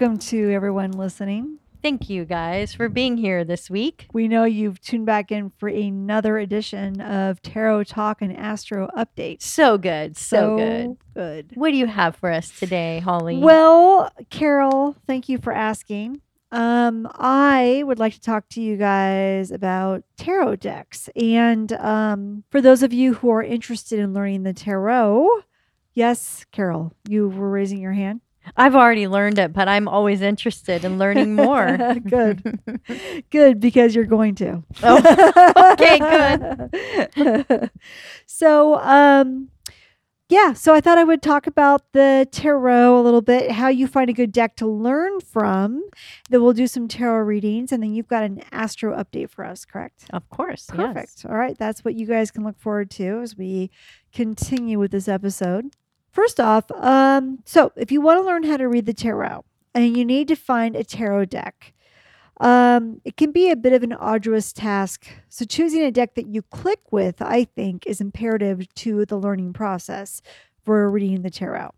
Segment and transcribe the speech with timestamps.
[0.00, 1.58] Welcome to everyone listening.
[1.82, 4.06] Thank you guys for being here this week.
[4.12, 9.42] We know you've tuned back in for another edition of Tarot Talk and Astro Update.
[9.42, 10.96] So good, so, good.
[11.14, 11.50] good.
[11.54, 13.38] What do you have for us today, Holly?
[13.38, 16.20] Well, Carol, thank you for asking.
[16.52, 21.10] Um, I would like to talk to you guys about tarot decks.
[21.16, 25.28] And um, for those of you who are interested in learning the tarot,
[25.92, 28.20] yes, Carol, you were raising your hand.
[28.56, 31.76] I've already learned it, but I'm always interested in learning more.
[32.08, 32.58] good.
[33.30, 34.62] Good, because you're going to.
[34.82, 35.98] Oh, okay,
[37.14, 37.70] good.
[38.26, 39.50] so, um,
[40.28, 43.86] yeah, so I thought I would talk about the tarot a little bit, how you
[43.86, 45.88] find a good deck to learn from.
[46.28, 49.64] Then we'll do some tarot readings, and then you've got an astro update for us,
[49.64, 50.04] correct?
[50.10, 50.66] Of course.
[50.66, 51.12] Perfect.
[51.16, 51.24] yes.
[51.24, 53.70] All right, that's what you guys can look forward to as we
[54.12, 55.74] continue with this episode.
[56.10, 59.96] First off, um, so if you want to learn how to read the tarot and
[59.96, 61.72] you need to find a tarot deck,
[62.40, 65.08] um, it can be a bit of an arduous task.
[65.28, 69.52] So choosing a deck that you click with, I think, is imperative to the learning
[69.52, 70.22] process
[70.64, 71.74] for reading the tarot.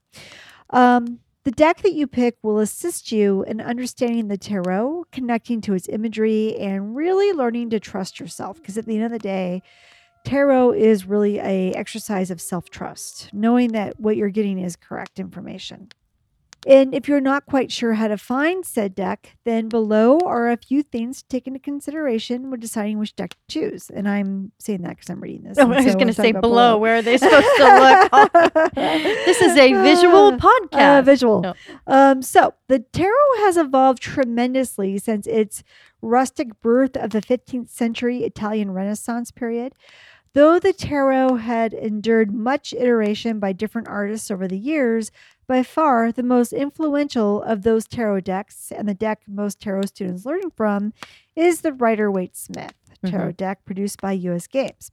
[0.70, 5.72] Um, the deck that you pick will assist you in understanding the tarot, connecting to
[5.72, 8.56] its imagery, and really learning to trust yourself.
[8.59, 9.62] Because at the end of the day,
[10.24, 15.90] tarot is really a exercise of self-trust knowing that what you're getting is correct information
[16.66, 20.56] and if you're not quite sure how to find said deck then below are a
[20.56, 24.82] few things to take into consideration when deciding which deck to choose and i'm saying
[24.82, 26.76] that because i'm reading this Oh, I was so going to say about below.
[26.78, 28.32] Where are they supposed to look?
[28.75, 30.98] this is a visual Uh, podcast.
[30.98, 31.41] uh, visual.
[31.41, 31.54] No.
[31.87, 35.62] Um, so the tarot has evolved tremendously since its
[36.03, 39.75] rustic birth of the 15th century Italian Renaissance period.
[40.32, 45.10] Though the tarot had endured much iteration by different artists over the years,
[45.50, 50.25] by far the most influential of those tarot decks and the deck most tarot students
[50.25, 50.93] learning from
[51.34, 52.75] is the Rider Waite Smith
[53.05, 53.37] tarot mm-hmm.
[53.37, 54.93] deck produced by US Games.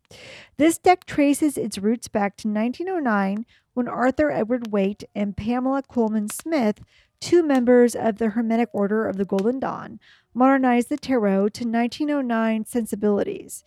[0.58, 6.28] This deck traces its roots back to 1909 when Arthur Edward Waite and Pamela Colman
[6.28, 6.82] Smith,
[7.20, 10.00] two members of the Hermetic Order of the Golden Dawn,
[10.34, 13.64] modernized the tarot to 1909 sensibilities.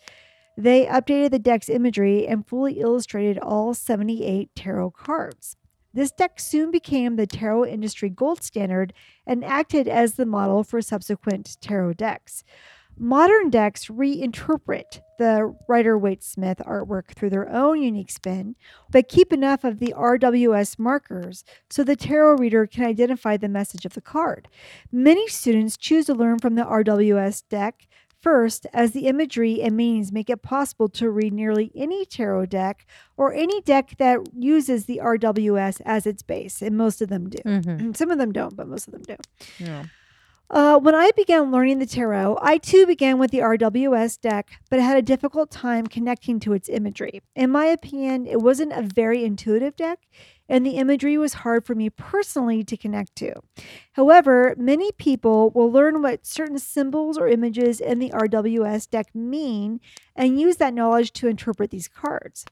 [0.57, 5.57] They updated the deck's imagery and fully illustrated all 78 tarot cards.
[5.93, 8.93] This deck soon became the tarot industry gold standard
[9.27, 12.45] and acted as the model for subsequent tarot decks.
[13.03, 18.57] Modern decks reinterpret the Rider Waite Smith artwork through their own unique spin,
[18.91, 23.87] but keep enough of the RWS markers so the tarot reader can identify the message
[23.87, 24.49] of the card.
[24.93, 27.87] Many students choose to learn from the RWS deck
[28.21, 32.87] first, as the imagery and meanings make it possible to read nearly any tarot deck
[33.17, 37.39] or any deck that uses the RWS as its base, and most of them do.
[37.45, 37.97] Mhm.
[37.97, 39.17] Some of them don't, but most of them do.
[39.59, 39.85] Yeah.
[40.51, 44.81] Uh, when I began learning the tarot, I too began with the RWS deck, but
[44.81, 47.23] I had a difficult time connecting to its imagery.
[47.37, 50.01] In my opinion, it wasn't a very intuitive deck,
[50.51, 53.33] and the imagery was hard for me personally to connect to.
[53.93, 59.81] However, many people will learn what certain symbols or images in the RWS deck mean
[60.17, 62.45] and use that knowledge to interpret these cards.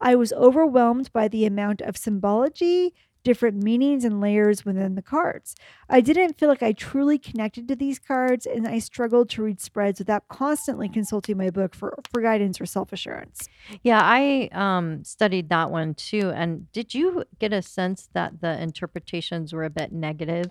[0.00, 2.94] I was overwhelmed by the amount of symbology,
[3.24, 5.54] different meanings, and layers within the cards.
[5.88, 9.60] I didn't feel like I truly connected to these cards, and I struggled to read
[9.60, 13.48] spreads without constantly consulting my book for, for guidance or self assurance.
[13.82, 16.30] Yeah, I um, studied that one too.
[16.34, 20.50] And did you get a sense that the interpretations were a bit negative?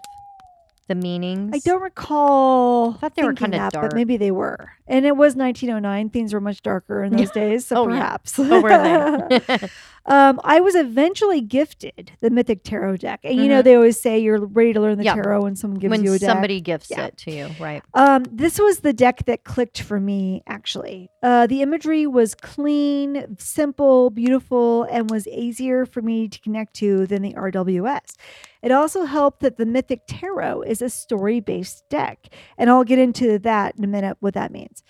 [0.88, 1.52] The meanings?
[1.56, 2.96] I don't recall.
[2.96, 3.92] I thought they were kinda dark.
[3.92, 4.72] but maybe they were.
[4.88, 6.10] And it was 1909.
[6.10, 7.96] Things were much darker in those days, so Oh, yeah.
[8.00, 8.38] perhaps.
[8.40, 9.70] Oh, were they?
[10.06, 13.64] um, I was eventually gifted the Mythic Tarot deck, and you know Mhm.
[13.64, 15.16] they always say you're ready to learn the Yeah.
[15.16, 16.30] tarot when someone gives when you a deck.
[16.30, 17.06] somebody gifts Yeah.
[17.06, 17.84] it to you, right?
[17.94, 21.10] Um, this was the deck that clicked for me, actually.
[21.22, 27.06] Uh, the imagery was clean, simple, beautiful, and was easier for me to connect to
[27.08, 28.16] than the RWS.
[28.64, 32.28] It also helped that the Mythic Tarot is a story based deck,
[32.58, 34.84] and I'll get into that in a minute what that means.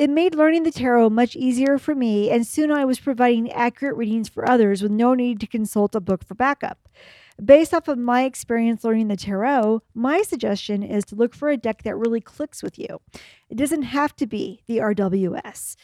[0.00, 3.98] It made learning the tarot much easier for me, and soon I was providing accurate
[3.98, 6.88] readings for others with no need to consult a book for backup.
[7.44, 11.58] Based off of my experience learning the tarot, my suggestion is to look for a
[11.58, 13.02] deck that really clicks with you.
[13.50, 15.76] It doesn't have to be the RWS.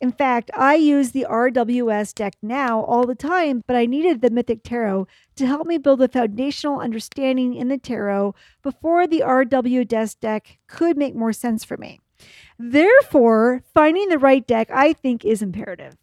[0.00, 4.30] In fact, I use the RWS deck now all the time, but I needed the
[4.30, 10.20] Mythic Tarot to help me build a foundational understanding in the tarot before the RWS
[10.20, 11.98] deck could make more sense for me.
[12.58, 15.96] Therefore, finding the right deck, I think, is imperative.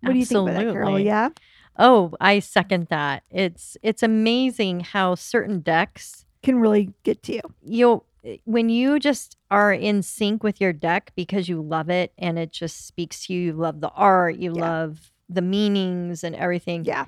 [0.00, 0.98] What do you think about that, Carol?
[0.98, 1.30] Yeah.
[1.78, 3.22] Oh, I second that.
[3.30, 7.40] It's it's amazing how certain decks Can really get to you.
[7.62, 8.04] you'll
[8.44, 12.50] when you just are in sync with your deck because you love it and it
[12.52, 14.60] just speaks to you, you love the art, you Yeah.
[14.60, 16.84] love the meanings and everything.
[16.84, 17.04] Yeah.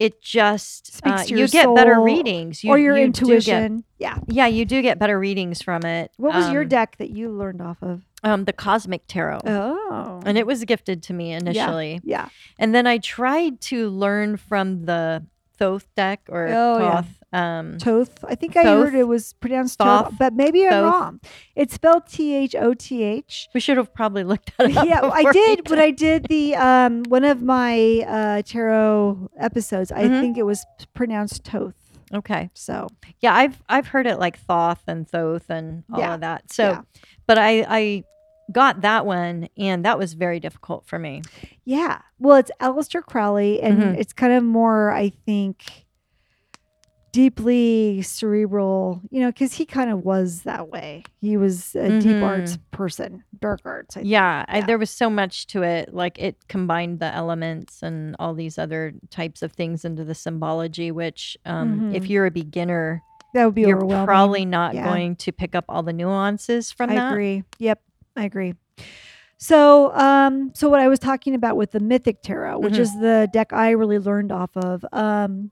[0.00, 2.64] It just Speaks uh, to you your get better readings.
[2.64, 3.30] You, or your you do get-
[3.62, 3.84] intuition.
[3.98, 4.18] yeah.
[4.26, 6.10] yeah, you do get better readings from it.
[6.16, 8.00] What was your Um, deck that you learned off of?
[8.24, 9.40] Um, the Cosmic Tarot.
[9.46, 10.22] Oh.
[10.24, 12.00] And it was gifted to me initially.
[12.02, 12.28] yeah.
[12.58, 15.24] And then I tried to learn from the
[15.58, 17.02] Thoth deck or Oh, yeah.
[17.32, 17.38] Thoth.
[17.40, 18.24] Um, Toth.
[18.24, 20.18] I think I heard it was pronounced Toth, Thoth?
[20.18, 21.20] but maybe I'm wrong.
[21.54, 23.48] It's spelled T H O T H.
[23.54, 24.74] we should have probably looked at it.
[24.86, 29.92] Yeah, I did when I did the um one of my uh tarot episodes.
[29.92, 30.20] I Mhm.
[30.20, 31.74] think it was pronounced Toth.
[32.12, 32.50] Okay.
[32.54, 32.88] So
[33.20, 36.52] Yeah, I've I've heard it like Thoth and Thoth and all Yeah, of that.
[36.52, 36.80] So, yeah.
[37.26, 38.04] but I I
[38.50, 41.22] got that one and that was very difficult for me.
[41.64, 42.00] yeah.
[42.18, 43.96] Well, it's Aleister Crowley, and Mhm.
[43.98, 45.86] it's kind of more, I think,
[47.12, 49.00] deeply cerebral.
[49.10, 51.04] You know, because he kind of was that way.
[51.20, 52.22] He was a deep Mhm.
[52.22, 53.96] arts person, dark arts.
[53.96, 54.00] I.
[54.00, 55.92] Yeah, I, there was so much to it.
[55.94, 60.90] Like it combined the elements and all these other types of things into the symbology.
[60.90, 62.08] Which, um, if Mhm.
[62.10, 63.02] you're a beginner,
[63.32, 64.84] that would be you're probably not Yeah.
[64.84, 67.10] going to pick up all the nuances from I that.
[67.12, 67.44] agree.
[67.58, 67.80] Yep,
[68.16, 68.54] I agree.
[69.42, 72.78] So, um, so what I was talking about with the Mythic Tarot, which Mhm.
[72.80, 75.50] is the deck I really learned off of, um,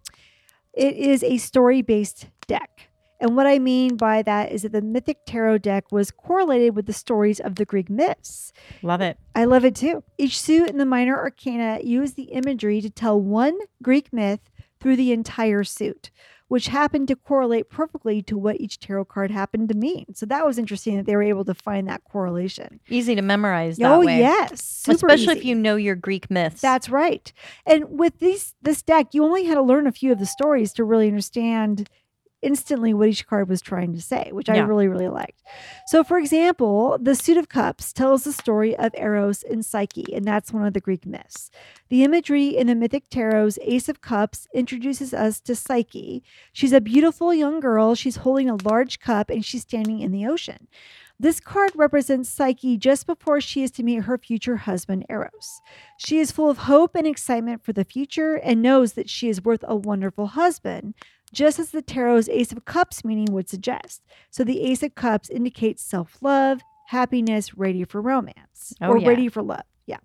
[0.78, 2.88] it is a story-based deck.
[3.20, 6.86] And what I mean by that is that the Mythic Tarot deck was correlated with
[6.86, 8.52] the stories of the Greek myths.
[8.80, 9.18] Love it.
[9.34, 10.04] I love it too.
[10.18, 14.38] Each suit in the minor arcana used the imagery to tell one Greek myth
[14.78, 16.12] through the entire suit,
[16.48, 20.06] which happened to correlate perfectly to what each tarot card happened to mean.
[20.14, 22.80] So that was interesting that they were able to find that correlation.
[22.88, 24.18] Easy to memorize that oh way.
[24.18, 26.60] yes, Especially if you know your Greek myths.
[26.60, 27.32] That's right.
[27.66, 30.72] And with these this deck, you only had to learn a few of the stories
[30.74, 31.88] to really understand
[32.42, 35.42] instantly what each card was trying to say, which I really, really liked.
[35.86, 40.24] So, for example, the Suit of Cups tells the story of Eros and Psyche, and
[40.24, 41.50] that's one of the Greek myths.
[41.88, 46.22] The imagery in the Mythic Tarot's Ace of Cups introduces us to Psyche.
[46.52, 47.94] She's a beautiful young girl.
[47.94, 50.68] She's holding a large cup and she's standing in the ocean.
[51.20, 55.60] This card represents Psyche just before she is to meet her future husband, Eros.
[55.96, 59.42] She is full of hope and excitement for the future and knows that she is
[59.42, 60.94] worth a wonderful husband,
[61.32, 64.02] just as the tarot's Ace of Cups meaning would suggest.
[64.30, 69.08] So the Ace of Cups indicates self love, happiness, ready for romance, Oh, or yeah.
[69.08, 69.62] ready for love.
[69.86, 69.98] Yeah.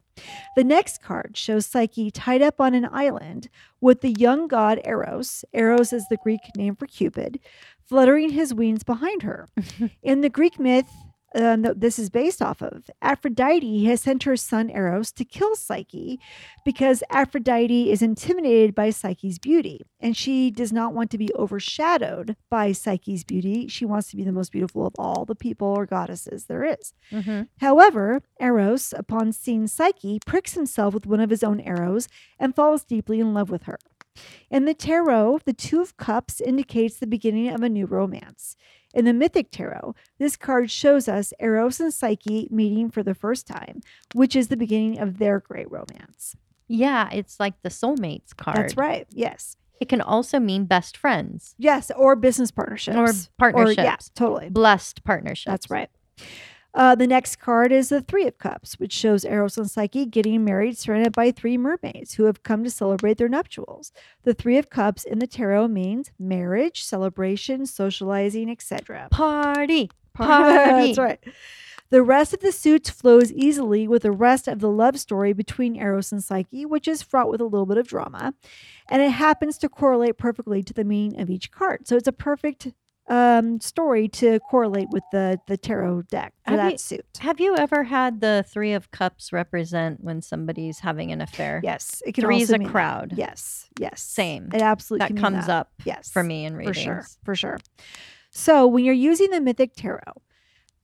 [0.56, 3.50] The next card shows Psyche tied up on an island
[3.82, 5.44] with the young god Eros.
[5.54, 7.40] Eros is the Greek name for Cupid,
[7.88, 9.48] fluttering his wings behind her.
[10.04, 10.90] In the Greek myth,
[11.36, 15.56] um, that this is based off of, Aphrodite has sent her son Eros to kill
[15.56, 16.20] Psyche
[16.66, 22.36] because Aphrodite is intimidated by Psyche's beauty and she does not want to be overshadowed
[22.50, 23.68] by Psyche's beauty.
[23.68, 26.94] She wants to be the most beautiful of all the people or goddesses there is.
[27.12, 27.48] Mhm.
[27.58, 32.08] However, Eros, upon seeing Psyche, pricks himself with one of his own arrows
[32.40, 33.80] and falls deeply in love with her.
[34.52, 38.56] In the tarot, the Two of Cups indicates the beginning of a new romance.
[38.94, 43.48] In the Mythic Tarot, this card shows us Eros and Psyche meeting for the first
[43.48, 43.82] time,
[44.14, 46.36] which is the beginning of their great romance.
[46.68, 48.58] Yeah, it's like the soulmates card.
[48.58, 49.08] That's right.
[49.12, 49.58] Yes.
[49.82, 51.92] It can also mean best friends Yes.
[51.96, 52.96] Or business partnerships.
[52.98, 53.78] or partnerships.
[53.84, 54.50] yeah, totally.
[54.50, 55.52] Blessed partnerships.
[55.52, 55.90] That's right.
[56.74, 60.44] Uh, the next card is the Three of Cups, which shows Eros and Psyche getting
[60.44, 63.92] married, surrounded by three mermaids who have come to celebrate their nuptials.
[64.24, 69.08] The Three of Cups in the tarot means marriage, celebration, socializing, etc.
[69.12, 69.92] Party.
[70.14, 70.94] Party.
[70.94, 71.20] That's right.
[71.94, 75.76] The rest of the suits flows easily with the rest of the love story between
[75.76, 78.34] Eros and Psyche, which is fraught with a little bit of drama,
[78.90, 81.88] and it happens to correlate perfectly to the meaning of each card.
[81.88, 82.70] So it's a perfect
[83.10, 87.06] um, story to correlate with the the tarot deck for Have that you- suit.
[87.20, 91.60] Have you ever had the Three of Cups represent when somebody's having an affair?
[91.64, 92.72] Yes, it can Three's a mean that.
[92.72, 93.14] crowd.
[93.18, 94.50] Yes, yes, Same.
[94.54, 95.54] It absolutely That comes that.
[95.54, 97.58] up Yes, for me in for sure, for sure.
[98.32, 100.00] So when you're using the Mythic Tarot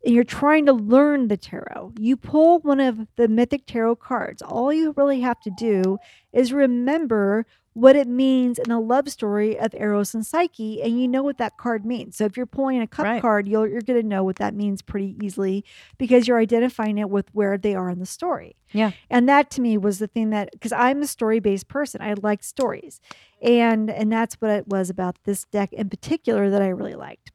[0.05, 4.41] and you're trying to learn the tarot, you pull one of the Mythic Tarot cards.
[4.41, 5.97] All you really have to do
[6.33, 7.45] is remember
[7.79, 11.37] what it means in the love story of Eros and Psyche, and you know what
[11.37, 12.17] that card means.
[12.17, 13.21] So if you're pulling a cup Right.
[13.21, 15.63] card, you'll, you're going to know what that means pretty easily
[15.97, 18.55] because you're identifying it with where they are in the story.
[18.71, 18.91] Yeah.
[19.09, 22.13] And that to me was the thing that because I'm a story based person, I
[22.21, 22.99] like stories,
[23.41, 27.31] and and that's what it was about this deck in particular that I really liked.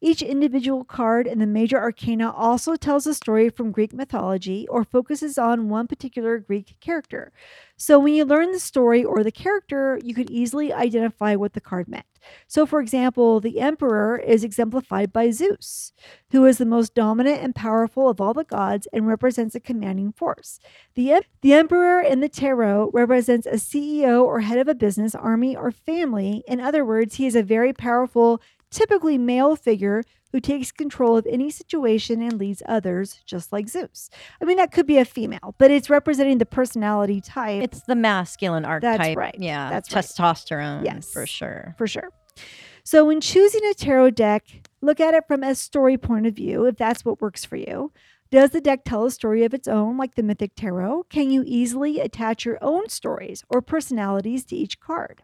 [0.00, 4.84] Each individual card in the major arcana also tells a story from Greek mythology or
[4.84, 7.30] focuses on one particular Greek character.
[7.80, 11.62] So when you learn the story or the character, you could easily identify what the
[11.62, 12.04] card meant.
[12.46, 15.92] So, for example, the Emperor is exemplified by Zeus,
[16.30, 20.12] who is the most dominant and powerful of all the gods and represents a commanding
[20.12, 20.58] force.
[20.94, 25.14] The, em- the Emperor in the tarot represents a CEO or head of a business,
[25.14, 26.42] army, or family.
[26.46, 31.26] In other words, he is a very powerful, typically male figure who takes control of
[31.28, 34.10] any situation and leads others, just like Zeus.
[34.40, 37.96] I mean, that could be a female, but it's representing the personality type It's the
[37.96, 38.98] masculine archetype.
[38.98, 39.34] That's right.
[39.38, 39.70] Yeah.
[39.70, 40.04] That's right.
[40.04, 40.84] testosterone.
[40.84, 41.12] Yes.
[41.12, 41.74] For sure.
[41.78, 42.10] for sure.
[42.84, 44.44] So, when choosing a tarot deck,
[44.80, 47.92] look at it from a story point of view, if that's what works for you.
[48.30, 51.04] Does the deck tell a story of its own, like the Mythic Tarot?
[51.10, 55.22] Can you easily attach your own stories or personalities to each card?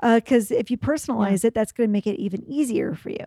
[0.00, 3.26] Uh, because if you personalize it, that's going to make it even easier for you.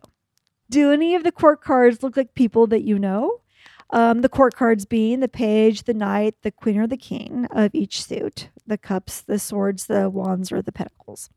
[0.70, 3.42] Do any of the court cards look like people that you know?
[3.90, 7.74] Um, the court cards being the page, the knight, the queen, or the king of
[7.74, 11.30] each suit, the cups, the swords, the wands, or the pentacles.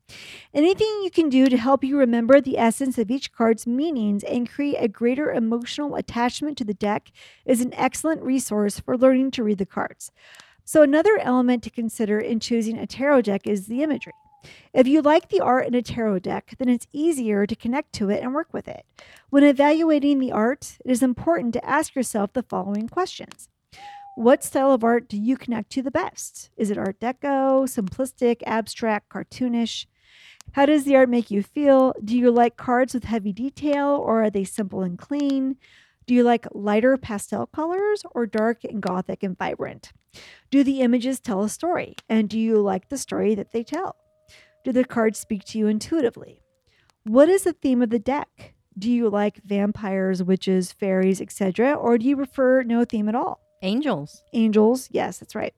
[0.52, 4.50] Anything you can do to help you remember the essence of each card's meanings and
[4.50, 7.12] create a greater emotional attachment to the deck
[7.44, 10.10] is an excellent resource for learning to read the cards.
[10.64, 14.12] So, another element to consider in choosing a tarot deck is the imagery.
[14.72, 18.10] If you like the art in a tarot deck, then it's easier to connect to
[18.10, 18.84] it and work with it.
[19.30, 23.48] When evaluating the art, it is important to ask yourself the following questions
[24.16, 26.50] What style of art do you connect to the best?
[26.56, 29.86] Is it Art Deco, simplistic, abstract, cartoonish?
[30.52, 31.94] How does the art make you feel?
[32.04, 35.56] Do you like cards with heavy detail or are they simple and clean?
[36.06, 39.92] Do you like lighter pastel colors or dark and gothic and vibrant?
[40.50, 41.94] Do the images tell a story?
[42.08, 43.94] And do you like the story that they tell?
[44.62, 46.42] Do the cards speak to you intuitively?
[47.04, 48.54] What is the theme of the deck?
[48.78, 53.40] Do you like vampires, witches, fairies, etc., or do you prefer no theme at all?
[53.62, 54.22] Angels.
[54.32, 55.54] Angels, yes, that's right.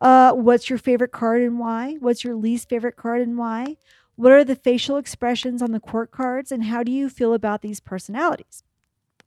[0.00, 1.96] Uh, what's your favorite card and why?
[2.00, 3.76] What's your least favorite card and why?
[4.14, 7.62] What are the facial expressions on the court cards, and how do you feel about
[7.62, 8.62] these personalities?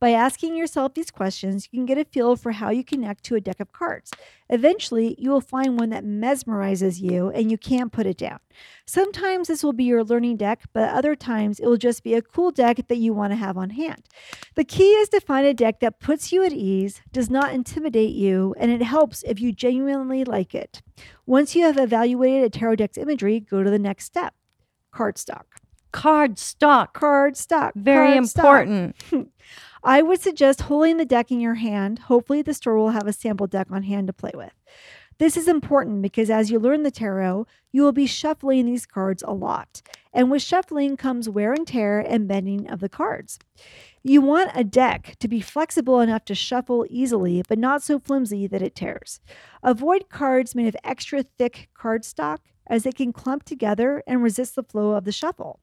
[0.03, 3.36] By asking yourself these questions, you can get a feel for how you connect to
[3.36, 4.12] a deck of cards.
[4.50, 8.39] Eventually, you will find one that mesmerizes you and you can't put it down.
[8.86, 12.22] Sometimes this will be your learning deck, but other times it will just be a
[12.22, 14.03] cool deck that you want to have on hand.
[14.55, 18.13] The key is to find a deck that puts you at ease, does not intimidate
[18.13, 20.81] you, and it helps if you genuinely like it.
[21.25, 24.33] Once you have evaluated a tarot deck's imagery, go to the next step
[24.93, 25.45] cardstock.
[25.93, 27.00] Card stock.
[27.00, 27.72] Cardstock.
[27.75, 28.36] Very cardstock.
[28.36, 28.95] important.
[29.85, 31.99] I would suggest holding the deck in your hand.
[31.99, 34.53] Hopefully, the store will have a sample deck on hand to play with.
[35.19, 39.23] This is important because as you learn the tarot, you will be shuffling these cards
[39.27, 39.81] a lot.
[40.13, 43.39] And with shuffling comes wear and tear and bending of the cards.
[44.01, 48.47] You want a deck to be flexible enough to shuffle easily, but not so flimsy
[48.47, 49.19] that it tears.
[49.61, 54.63] Avoid cards made of extra thick cardstock as they can clump together and resist the
[54.63, 55.59] flow of the shuffle.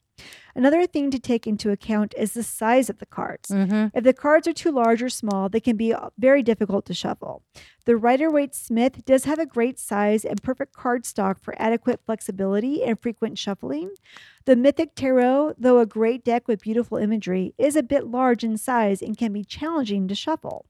[0.54, 3.50] Another thing to take into account is the size of the cards.
[3.50, 6.86] hmm If the cards are too large or small, they can be uh, very difficult
[6.86, 7.42] to shuffle.
[7.86, 12.00] The Rider Waite Smith does have a great size and perfect card stock for adequate
[12.04, 13.90] flexibility and frequent shuffling.
[14.44, 18.56] The Mythic Tarot, though a great deck with beautiful imagery, is a bit large in
[18.56, 20.66] size and can be challenging to shuffle.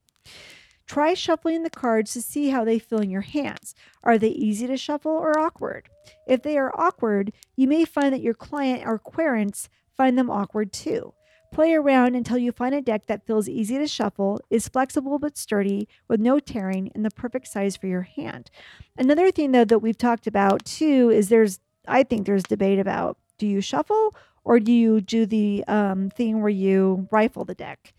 [0.90, 3.76] Try shuffling the cards to see how they feel in your hands.
[4.02, 5.88] Are they easy to shuffle or awkward?
[6.26, 10.72] If they are awkward, you may find that your client or querents find them awkward
[10.72, 11.14] too.
[11.52, 15.38] Play around until you find a deck that feels easy to shuffle, is flexible but
[15.38, 18.50] sturdy, with no tearing, and the perfect size for your hand.
[18.98, 23.16] Another thing, though, that we've talked about too is there's, I think there's debate about
[23.38, 27.94] do you shuffle or do you do the um, thing where you rifle the deck?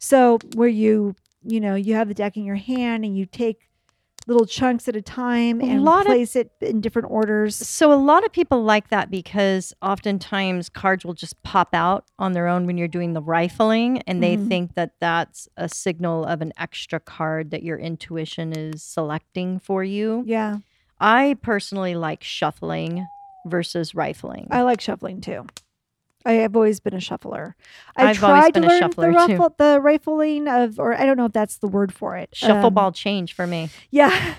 [0.00, 3.68] So, where you, you know, you have the deck in your hand and you take
[4.28, 7.56] little chunks at a time A and lot of- place it in different orders.
[7.56, 12.32] So a lot of people like that because oftentimes cards will just pop out on
[12.32, 14.46] their own when you're doing the rifling, and they Mhm.
[14.48, 19.82] think that that's a signal of an extra card that your intuition is selecting for
[19.82, 20.22] you.
[20.24, 20.58] Yeah,
[21.00, 23.04] I personally like shuffling
[23.44, 24.46] versus rifling.
[24.52, 25.46] I like shuffling too.
[26.24, 27.56] I have always been a shuffler.
[27.96, 29.32] I I've always tried been to a learn shuffler, the, too.
[29.32, 32.30] ruffle, the rifling of, or I don't know if that's the word for it.
[32.32, 33.70] Shuffle Um, ball change for me.
[33.90, 34.34] Yeah,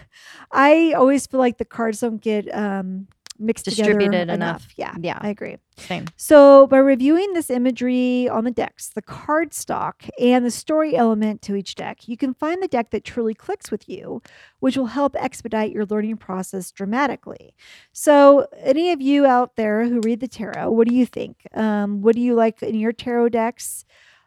[0.52, 3.08] I always feel like the cards don't get um,
[3.44, 4.36] mixed Distributed enough.
[4.36, 4.68] enough.
[4.78, 5.18] Yeah, Yeah.
[5.22, 5.58] I agree.
[5.78, 6.06] Same.
[6.18, 11.42] So, by reviewing this imagery on the decks, the card stock, and the story element
[11.44, 14.22] to each deck, you can find the deck that truly clicks with you,
[14.60, 17.56] which will help expedite your learning process dramatically.
[17.92, 21.48] So, any of you out there who read the tarot, what do you think?
[21.56, 23.84] Um, what do you like in your tarot decks?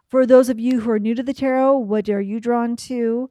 [0.08, 3.28] For those of you who are new to the tarot, what are you drawn to?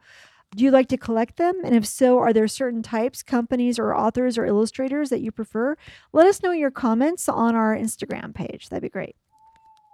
[0.56, 1.56] Do you like to collect them?
[1.66, 5.76] And if so, are there certain types, companies, or authors or illustrators that you prefer?
[6.14, 8.70] Let us know in your comments on our Instagram page.
[8.70, 9.18] That'd be great.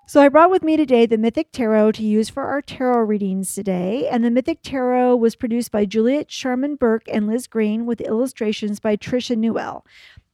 [0.05, 3.55] So, I brought with me today the Mythic Tarot to use for our tarot readings
[3.55, 4.07] today.
[4.07, 8.79] And the Mythic Tarot was produced by Juliet Sharman Burke and Liz Greene with illustrations
[8.79, 9.83] by Tricia Newell.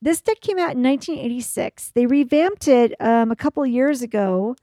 [0.02, 1.92] This deck came out in 1986.
[1.92, 4.58] They revamped it um, a couple years ago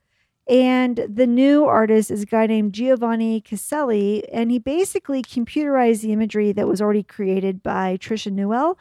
[0.47, 6.13] and the new artist is a guy named Giovanni Caselli, and he basically computerized the
[6.13, 8.77] imagery that was already created by Tricia Newell.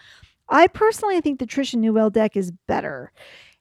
[0.48, 3.12] I personally think the Tricia Newell deck is better.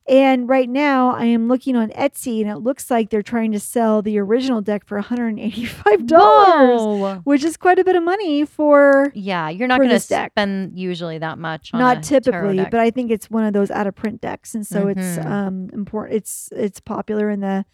[0.08, 3.60] And right now, I am looking on Etsy, and it looks like they're trying to
[3.60, 7.22] sell the original deck for $185, Whoa.
[7.24, 11.18] which is quite a bit of money for Yeah, you're not going to spend usually
[11.20, 13.96] that much on a not typically, but I think it's one of those out of
[13.96, 15.26] print decks, and so it's Mhm.
[15.26, 16.18] um important.
[16.18, 17.66] It's it's popular in the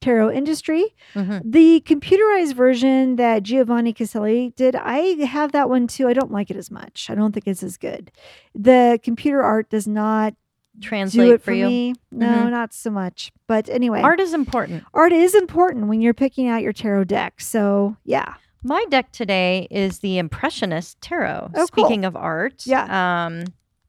[0.00, 0.94] tarot industry.
[1.14, 1.42] Mhm.
[1.44, 6.06] The computerized version that Giovanni Caselli did, I have that one too.
[6.06, 7.08] I don't like it as much.
[7.10, 8.12] I don't think it's as good.
[8.54, 10.34] The computer art does not
[10.80, 11.66] translate for for you.
[11.66, 11.94] me.
[12.10, 12.50] No, Mhm.
[12.50, 13.32] not so much.
[13.46, 14.84] But anyway, Art is important.
[14.94, 17.40] art is important when you're picking out your tarot deck.
[17.40, 21.50] So yeah, My deck today is the Impressionist Tarot.
[21.54, 21.66] Oh, cool.
[21.68, 23.26] Speaking of art, Yeah.
[23.26, 23.44] Um,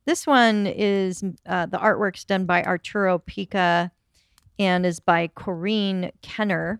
[0.05, 3.91] this one is uh, the artwork's done by Arturo Pica
[4.59, 6.79] and is by Corrine Kenner.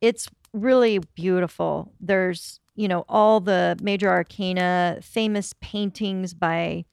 [0.00, 1.92] It's really beautiful.
[2.00, 6.84] There's you know all the major arcana, famous paintings by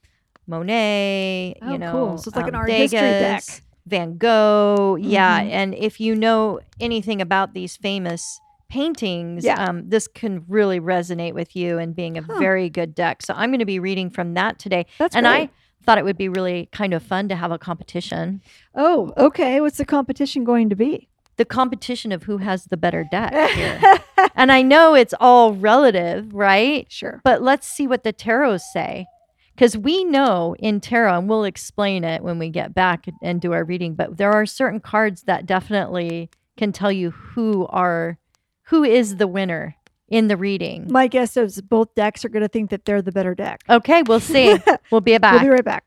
[0.48, 1.56] Monet.
[1.62, 2.18] Oh, you know, cool.
[2.18, 3.44] So it's like an um, art history deck.
[3.86, 4.96] Van Gogh.
[5.00, 5.50] Yeah, Mhm.
[5.50, 9.64] and if you know anything about these famous paintings, Yeah.
[9.66, 12.38] um, this can really resonate with you and being a Huh.
[12.38, 13.22] very good deck.
[13.22, 14.84] So I'm going to be reading from that today.
[14.98, 15.32] that's and great.
[15.44, 15.50] I
[15.84, 18.42] thought it would be really kind of fun to have a competition.
[18.74, 19.60] oh okay.
[19.60, 21.08] What's the competition going to be?
[21.38, 23.80] The competition of who has the better deck here.
[24.34, 26.84] and I know it's all relative, right?
[26.90, 27.20] sure.
[27.24, 29.06] But let's see what the tarots say.
[29.58, 33.52] Because we know in tarot, and we'll explain it when we get back and do
[33.52, 38.18] our reading, but there are certain cards that definitely can tell you who are
[38.66, 39.74] who is the winner
[40.06, 40.86] in the reading.
[40.88, 43.64] My guess is both decks are going to think that they're the better deck.
[43.68, 44.56] Okay, we'll see.
[44.92, 45.32] we'll be back.
[45.32, 45.84] We'll be right back.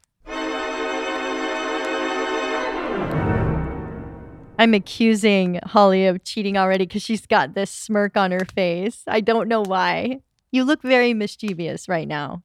[4.60, 9.04] I'm accusing Holly of cheating already because she's got this smirk on her face.
[9.08, 10.20] I don't know why.
[10.52, 12.44] You look very mischievous right now.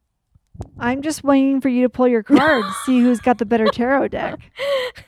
[0.78, 4.08] I'm just waiting for you to pull your cards, see who's got the better tarot
[4.08, 4.38] deck.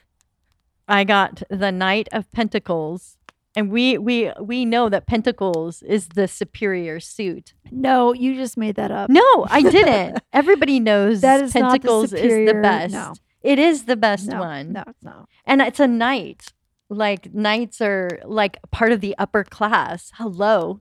[0.89, 3.17] I got the Knight of Pentacles.
[3.57, 7.55] And we we we know that Pentacles is the superior suit.
[7.73, 9.11] No, you just made that up.
[9.11, 10.21] No, I didn't.
[10.33, 12.93] Everybody knows That is not the Pentacles is the best.
[12.93, 13.15] no.
[13.43, 14.73] It is the best no, one.
[14.73, 15.29] No, not.
[15.45, 16.53] And it's a knight.
[16.89, 20.13] Like knights are like part of the upper class.
[20.15, 20.81] Hello.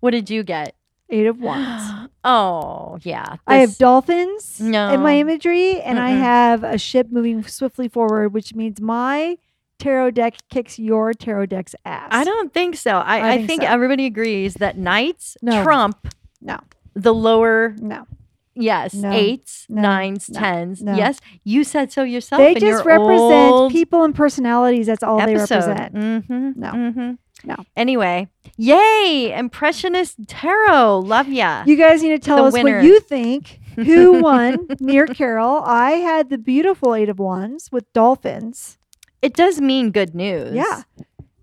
[0.00, 0.76] What did you get?
[1.10, 2.10] Eight of Wands.
[2.24, 3.36] oh, yeah.
[3.46, 6.18] I have dolphins in my imagery, and I Mm-mm.
[6.20, 9.36] have a ship moving swiftly forward, which means my
[9.78, 12.08] tarot deck kicks your tarot deck's ass.
[12.12, 12.92] I don't think so.
[12.92, 13.68] I, I I, think think, so.
[13.68, 15.62] everybody agrees that knights No.
[15.64, 16.06] trump
[16.40, 16.60] No,
[16.94, 18.06] the lower no.
[18.54, 20.82] Yes, No, eights, no, nines, no, tens.
[20.82, 20.94] no.
[20.94, 22.38] Yes, you said so yourself.
[22.40, 24.86] They in just your represent old people and personalities.
[24.86, 25.66] That's all they episode.
[25.68, 25.94] represent.
[25.94, 26.70] Mm-hmm, No.
[26.72, 27.10] mm-hmm.
[27.44, 27.56] No.
[27.76, 29.34] Anyway, yay!
[29.36, 31.00] Impressionist tarot.
[31.00, 31.64] Love ya.
[31.66, 32.76] You guys need to tell The us winner.
[32.76, 33.58] what you think.
[33.76, 35.62] Who won near Carol?
[35.64, 38.76] I had the beautiful Eight of Wands with dolphins.
[39.22, 40.52] it does mean good news.
[40.54, 40.82] Yeah.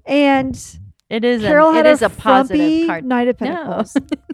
[0.05, 0.55] And
[1.09, 1.41] it is.
[1.41, 2.47] Carol a, had it is a frumpy
[2.85, 3.05] positive card.
[3.05, 3.83] Knight of No.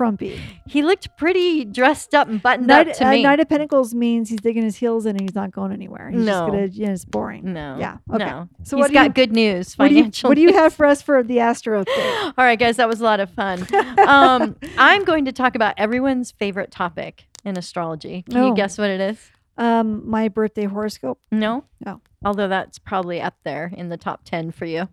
[0.00, 0.40] Frumpy.
[0.66, 3.22] He looked pretty dressed up and buttoned Knight, up to uh, me.
[3.22, 6.08] Knight of Pentacles means he's digging his heels in and he's not going anywhere.
[6.08, 6.46] He's just No.
[6.46, 7.52] gonna, yeah, it's boring.
[7.52, 7.76] no.
[7.78, 8.24] Yeah, okay.
[8.24, 8.48] No.
[8.62, 9.74] So He's what do got you- good news.
[9.74, 12.14] What do you, what do you have for us for the Astro thing?
[12.24, 13.66] All right, guys, that was a lot of fun.
[14.00, 18.22] Um, I'm going to talk about everyone's favorite topic in astrology.
[18.22, 18.46] Can Oh.
[18.48, 19.30] you guess what it is?
[19.58, 21.64] Um, my birthday horoscope, No?
[21.84, 22.00] No.
[22.24, 24.88] Although that's probably up there in the top 10 for you,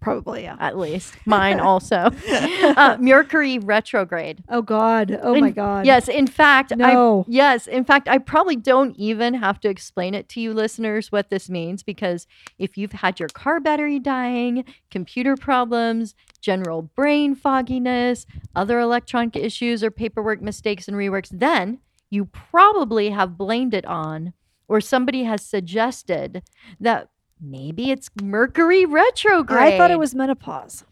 [0.00, 0.42] probably.
[0.44, 0.56] Yeah.
[0.60, 1.14] at least.
[1.26, 2.10] Mine also.
[2.30, 4.42] uh, Mercury retrograde.
[4.48, 5.18] Oh God.
[5.22, 5.86] Oh my God.
[5.86, 7.24] Yes, in fact, I No.
[7.28, 11.30] yes, in fact, I probably don't even have to explain it to you listeners what
[11.30, 12.26] this means because
[12.58, 19.82] if you've had your car battery dying, computer problems, general brain fogginess, other electronic issues
[19.82, 21.78] or paperwork mistakes and reworks, then
[22.10, 24.32] you probably have blamed it on
[24.68, 26.42] or somebody has suggested
[26.80, 27.08] that
[27.40, 29.74] maybe it's Mercury retrograde.
[29.74, 30.84] I thought it was menopause.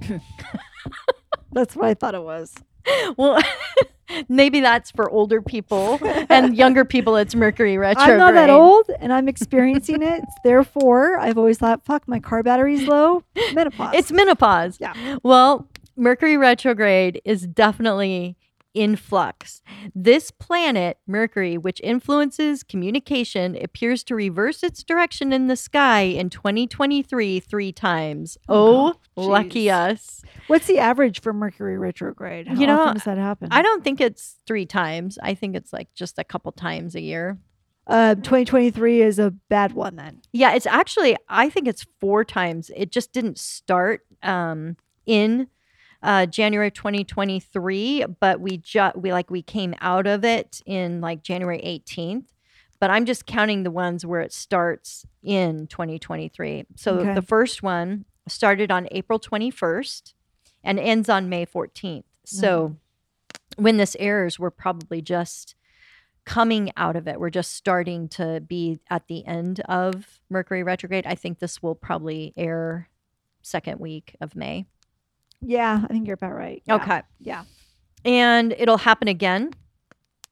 [1.52, 2.54] That's what I thought it was.
[3.16, 3.40] well,
[4.28, 7.16] maybe that's for older people and younger people.
[7.16, 8.12] It's Mercury retrograde.
[8.12, 10.24] I'm not that old and I'm experiencing it.
[10.44, 13.22] Therefore, I've always thought, fuck, my car battery's low.
[13.52, 13.94] Menopause.
[13.94, 14.78] It's menopause.
[14.80, 15.18] Yeah.
[15.22, 18.36] Well, Mercury retrograde is definitely
[18.74, 19.62] in flux.
[19.94, 26.30] This planet, Mercury, which influences communication, appears to reverse its direction in the sky in
[26.30, 28.38] 2023 three times.
[28.48, 30.22] Oh, Oh, lucky us.
[30.46, 32.48] What's the average for Mercury retrograde?
[32.48, 33.48] How You know, often does that happen?
[33.50, 35.18] I don't think it's three times.
[35.22, 37.38] I think it's like just a couple times a year.
[37.86, 40.22] Uh, 2023 is a bad one then.
[40.32, 42.70] Yeah, it's actually I think it's four times.
[42.74, 45.48] It just didn't start um, in
[46.02, 51.22] uh, January 2023, but we just we like we came out of it in like
[51.22, 52.24] January 18th.
[52.80, 56.66] But I'm just counting the ones where it starts in 2023.
[56.74, 57.14] So Okay.
[57.14, 60.14] the first one started on April 21st
[60.64, 62.02] and ends on May 14th.
[62.24, 62.76] So
[63.56, 65.54] when this airs, we're probably just
[66.24, 67.20] coming out of it.
[67.20, 71.06] We're just starting to be at the end of Mercury retrograde.
[71.06, 72.88] I think this will probably air
[73.42, 74.66] second week of May.
[75.42, 76.62] Yeah, I think you're about right.
[76.66, 76.76] Yeah.
[76.76, 77.02] Okay.
[77.18, 77.44] Yeah.
[78.04, 79.52] And it'll happen again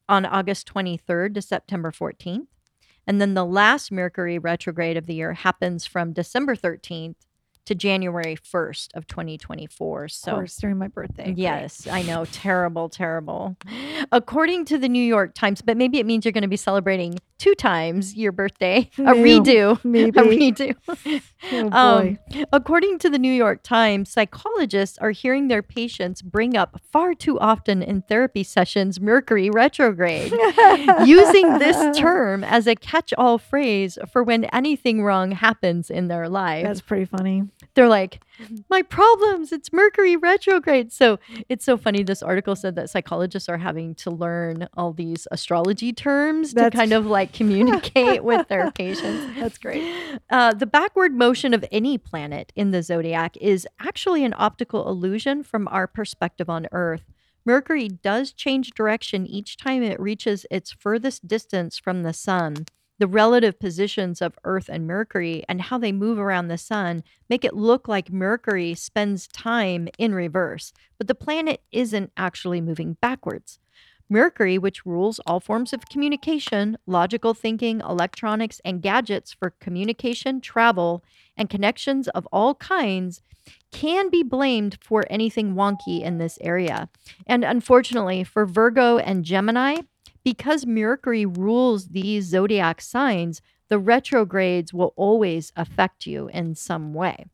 [0.08, 2.46] on August 23rd to September 14th.
[3.06, 7.16] And then the last Mercury retrograde of the year happens from December 13th
[7.66, 10.04] to January 1st of 2024.
[10.04, 11.24] Of So course, during my birthday.
[11.24, 11.38] Great.
[11.38, 12.24] Yes, I know.
[12.26, 13.56] Terrible, terrible.
[14.12, 17.18] According to the New York Times, but maybe it means you're going to be celebrating
[17.38, 18.90] two times your birthday.
[18.98, 19.40] A Maybe.
[19.40, 19.84] redo.
[19.84, 20.18] Maybe.
[20.18, 20.74] A redo.
[20.92, 21.20] Oh.
[21.80, 22.18] Um,
[22.52, 27.40] according to the New York Times, psychologists are hearing their patients bring up far too
[27.40, 30.32] often in therapy sessions Mercury retrograde,
[31.04, 36.28] using this term as a catch all phrase for when anything wrong happens in their
[36.28, 37.44] life That's pretty funny.
[37.74, 38.20] They're like,
[38.68, 40.92] my problems, it's Mercury retrograde.
[40.92, 41.18] So
[41.48, 42.02] it's so funny.
[42.02, 46.76] This article said that psychologists are having to learn all these astrology terms That's- to
[46.76, 49.38] kind of like communicate with their patients.
[49.38, 49.92] That's great.
[50.30, 55.42] Uh, the backward motion of any planet in the zodiac is actually an optical illusion
[55.42, 57.04] from our perspective on Earth.
[57.44, 62.66] Mercury does change direction each time it reaches its furthest distance from the sun.
[63.00, 67.46] The relative positions of Earth and Mercury and how they move around the sun make
[67.46, 73.58] it look like Mercury spends time in reverse, but the planet isn't actually moving backwards.
[74.10, 81.02] Mercury, which rules all forms of communication, logical thinking, electronics, and gadgets for communication, travel,
[81.38, 83.22] and connections of all kinds,
[83.72, 86.90] can be blamed for anything wonky in this area.
[87.26, 89.76] And unfortunately, for Virgo and Gemini,
[90.24, 97.26] because Mercury rules these zodiac signs, the retrogrades will always affect you in some way.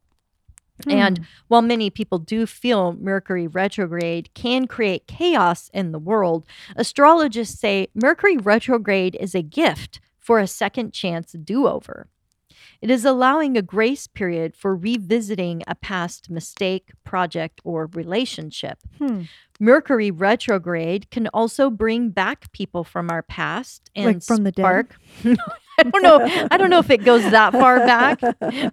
[0.88, 1.24] And hmm.
[1.48, 6.46] while many people do feel Mercury retrograde can create chaos in the world,
[6.76, 12.08] astrologists say Mercury retrograde is a gift for a second chance do over.
[12.82, 18.78] It is allowing a grace period for revisiting a past mistake, project, or relationship.
[18.98, 19.22] Hmm.
[19.58, 24.62] Mercury retrograde can also bring back people from our past and Like from the dead?
[24.62, 24.96] spark.
[25.78, 26.46] I don't know.
[26.50, 28.20] I don't know if it goes that far back,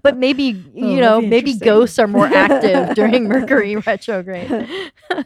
[0.01, 4.49] but maybe you Oh, that'd know, maybe ghosts are more active during Mercury retrograde.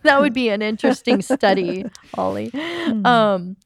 [0.03, 1.85] that would be an interesting study,
[2.15, 2.49] Ollie.
[2.53, 3.05] Hmm.
[3.05, 3.57] Um,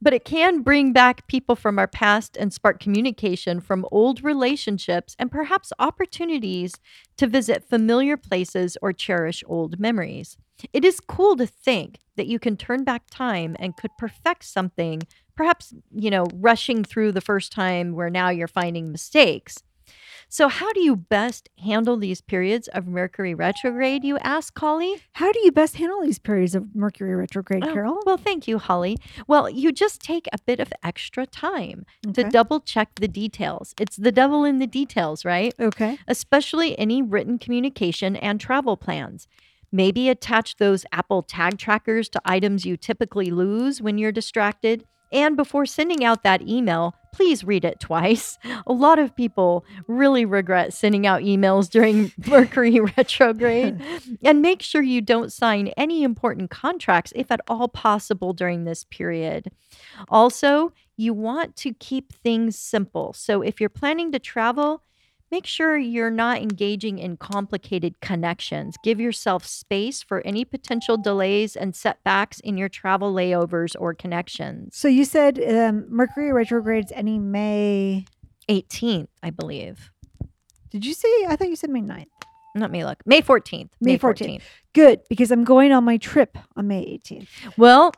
[0.00, 5.16] but it can bring back people from our past and spark communication from old relationships
[5.18, 6.74] and perhaps opportunities
[7.16, 10.36] to visit familiar places or cherish old memories.
[10.72, 15.02] It is cool to think that you can turn back time and could perfect something,
[15.36, 19.62] perhaps, you know, rushing through the first time where now you're finding mistakes.
[20.32, 25.02] So, how do you best handle these periods of Mercury retrograde, you ask, Holly?
[25.14, 27.98] How do you best handle these periods of Mercury retrograde, Oh, Carol?
[28.06, 28.96] Well, thank you, Holly.
[29.26, 33.74] Well, you just take a bit of extra time to double check the details.
[33.80, 35.52] It's the devil in the details, right?
[35.58, 35.98] Okay.
[36.06, 39.26] Especially any written communication and travel plans.
[39.72, 44.84] Maybe attach those Apple tag trackers to items you typically lose when you're distracted.
[45.12, 48.38] And before sending out that email, please read it twice.
[48.66, 53.82] A lot of people really regret sending out emails during Mercury retrograde.
[54.22, 58.84] and make sure you don't sign any important contracts, if at all possible, during this
[58.84, 59.50] period.
[60.08, 63.12] Also, you want to keep things simple.
[63.14, 64.82] So if you're planning to travel,
[65.30, 68.76] make sure you're not engaging in complicated connections.
[68.82, 74.76] Give yourself space for any potential delays and setbacks in your travel layovers or connections.
[74.76, 78.04] So you said um, Mercury retrogrades any May.
[78.50, 79.90] 18th, I believe.
[80.70, 81.08] Did you say?
[81.28, 82.06] I thought you said May 9th.
[82.56, 82.98] Not me look.
[83.06, 83.70] May 14th.
[83.80, 84.42] May 14th.
[84.74, 87.28] Good, because I'm going on my trip on May 18th.
[87.56, 87.92] Well,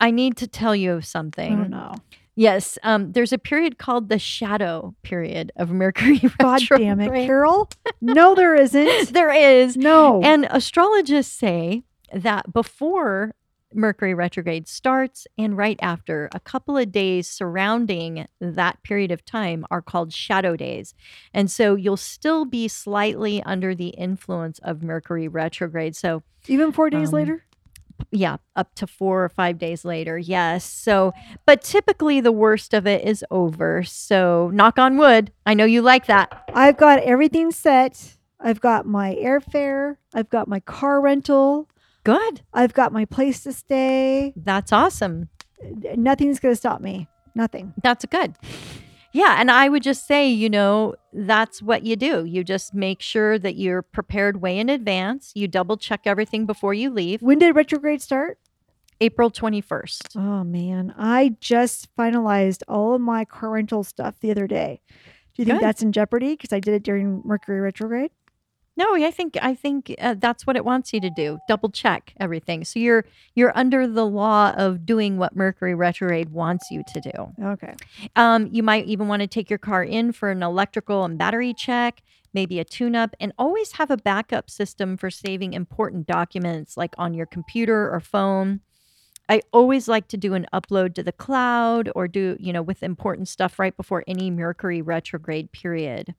[0.00, 1.52] I need to tell you something.
[1.52, 1.94] I don't something.
[2.36, 6.38] Yes, um, there's a period called the shadow period of Mercury retrograde.
[6.40, 7.26] God damn it.
[7.26, 7.68] Carol.
[8.00, 9.08] No, there isn't.
[9.12, 9.76] There is.
[9.76, 10.20] No.
[10.22, 13.34] And astrologists say that before
[13.72, 19.64] Mercury retrograde starts and right after, a couple of days surrounding that period of time
[19.70, 20.94] are called shadow days.
[21.32, 25.94] And so you'll still be slightly under the influence of Mercury retrograde.
[25.96, 27.44] So, Even four days Um, later?
[28.10, 30.18] Yeah, up to four or five days later.
[30.18, 30.64] Yes.
[30.64, 31.12] So,
[31.46, 33.82] but typically the worst of it is over.
[33.82, 35.32] So, knock on wood.
[35.46, 36.50] I know you like that.
[36.54, 38.16] I've got everything set.
[38.40, 39.96] I've got my airfare.
[40.14, 41.68] I've got my car rental.
[42.04, 42.42] Good.
[42.52, 44.34] I've got my place to stay.
[44.36, 45.30] That's awesome.
[45.96, 47.08] Nothing's going to stop me.
[47.34, 47.72] Nothing.
[47.82, 48.34] That's good.
[49.14, 49.36] Yeah.
[49.38, 52.24] And I would just say, you know, that's what you do.
[52.24, 55.30] You just make sure that you're prepared way in advance.
[55.36, 57.22] You double check everything before you leave.
[57.22, 58.38] When did retrograde start?
[59.00, 60.16] April 21st.
[60.16, 60.94] Oh, man.
[60.98, 64.80] I just finalized all of my car rental stuff the other day.
[65.34, 65.64] Do you think Good.
[65.66, 68.10] that's in jeopardy because I did it during Mercury retrograde?
[68.76, 71.38] No, I think I think uh, that's what it wants you to do.
[71.46, 72.64] Double check everything.
[72.64, 77.44] So you're you're under the law of doing what Mercury retrograde wants you to do.
[77.44, 77.74] Okay.
[78.16, 81.54] Um, you might even want to take your car in for an electrical and battery
[81.54, 86.76] check, maybe a tune up, and always have a backup system for saving important documents
[86.76, 88.60] like on your computer or phone.
[89.28, 92.82] I always like to do an upload to the cloud or do, you know, with
[92.82, 96.14] important stuff right before any Mercury retrograde period.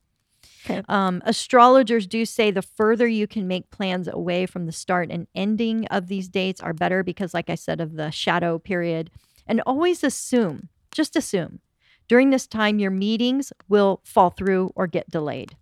[0.65, 0.81] Okay.
[0.89, 5.27] Um, astrologers do say the further you can make plans away from the start and
[5.35, 9.11] ending of these dates are better because, like I said, of the shadow period.
[9.47, 11.59] And always assume, just assume,
[12.07, 15.55] during this time, your meetings will fall through or get delayed.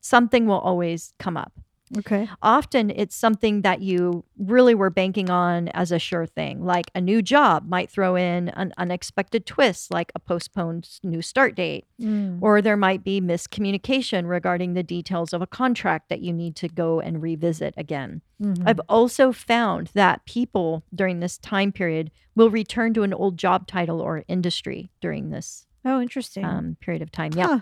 [0.00, 1.52] Something will always come up.
[1.96, 2.28] Okay.
[2.42, 7.00] Often it's something that you really were banking on as a sure thing, like a
[7.00, 12.38] new job might throw in an unexpected twist, like a postponed new start date, Mm.
[12.42, 16.68] or there might be miscommunication regarding the details of a contract that you need to
[16.68, 18.22] go and revisit again.
[18.40, 18.62] Mhm.
[18.66, 23.66] I've also found that people during this time period will return to an old job
[23.66, 26.44] title or industry during this Oh, interesting.
[26.44, 27.32] um, period of time.
[27.34, 27.46] Yeah.
[27.46, 27.60] Huh.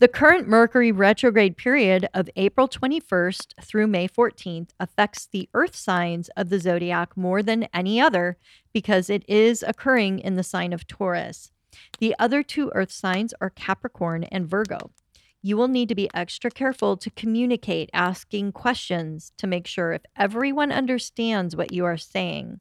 [0.00, 6.28] The current Mercury retrograde period of April 21st through May 14th affects the earth signs
[6.36, 8.38] of the zodiac more than any other
[8.72, 11.50] because it is occurring in the sign of Taurus.
[11.98, 14.92] The other two earth signs are Capricorn and Virgo.
[15.42, 20.02] You will need to be extra careful to communicate, asking questions to make sure if
[20.16, 22.60] everyone understands what you are saying.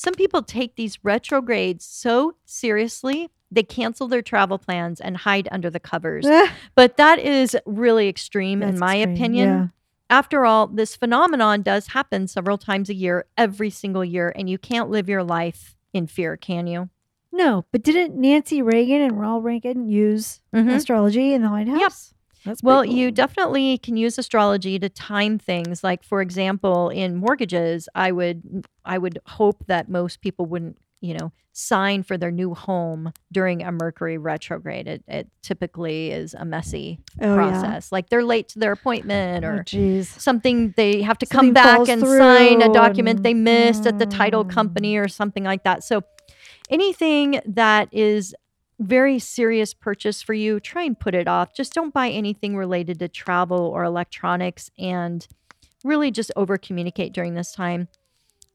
[0.00, 5.70] Some people take these retrogrades so seriously, they cancel their travel plans and hide under
[5.70, 6.24] the covers.
[6.76, 9.14] But that is really extreme, in my extreme.
[9.16, 9.48] opinion.
[9.48, 9.66] Yeah.
[10.08, 14.56] After all, this phenomenon does happen several times a year, every single year, and you
[14.56, 16.90] can't live your life in fear, can you?
[17.32, 20.74] No, but didn't Nancy Reagan and Ronald Reagan use Mhm.
[20.74, 22.14] astrology in the White House?
[22.48, 25.84] That's Well, pretty you definitely can use astrology to time things.
[25.84, 31.12] Like, for example, in mortgages, I would I would hope that most people wouldn't, you
[31.12, 34.88] know, sign for their new home during a Mercury retrograde.
[34.88, 37.92] It, it typically is a messy oh, process.
[37.92, 41.88] Like they're late to their appointment or Oh, something they have to Something come back
[41.88, 44.50] and sign a document and- they missed at the title Mm.
[44.50, 45.84] company or something like that.
[45.84, 46.00] So
[46.70, 48.34] anything that is
[48.78, 51.54] very serious purchase for you, try and put it off.
[51.54, 55.26] Just don't buy anything related to travel or electronics and
[55.84, 57.88] really just over communicate during this time.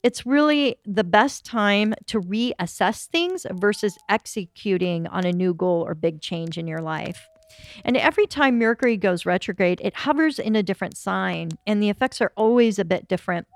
[0.01, 5.95] It's really the best time to reassess things versus executing on a new goal or
[5.95, 7.25] big change in your life.
[7.85, 12.19] And every time Mercury goes retrograde, it hovers in a different sign, and the effects
[12.19, 13.47] are always a bit different.